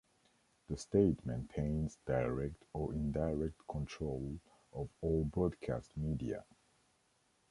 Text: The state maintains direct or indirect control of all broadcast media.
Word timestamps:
The 0.67 0.77
state 0.77 1.23
maintains 1.27 1.99
direct 2.07 2.65
or 2.73 2.91
indirect 2.95 3.61
control 3.67 4.39
of 4.73 4.89
all 4.99 5.25
broadcast 5.25 5.95
media. 5.95 6.43